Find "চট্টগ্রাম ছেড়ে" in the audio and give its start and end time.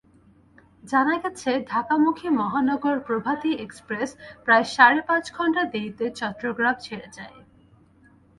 6.19-7.07